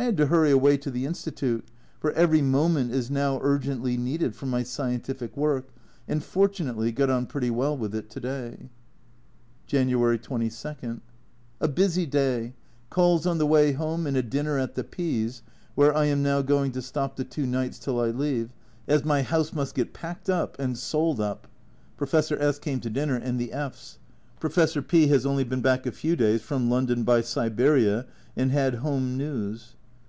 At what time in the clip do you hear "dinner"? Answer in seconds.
14.22-14.56, 22.88-23.16